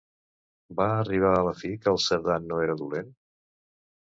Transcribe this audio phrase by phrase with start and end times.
[0.79, 3.17] Va arribar a la fi que el Cerdà no era dolent?